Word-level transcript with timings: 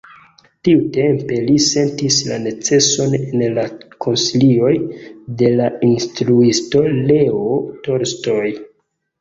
Tiutempe 0.67 1.35
li 1.49 1.57
sentis 1.65 2.17
la 2.29 2.39
neceson 2.45 3.13
en 3.19 3.43
la 3.59 3.67
konsilioj 4.07 4.73
de 5.43 5.53
lia 5.61 5.71
instruisto 5.91 6.85
Leo 7.13 7.45
Tolstoj. 7.89 8.45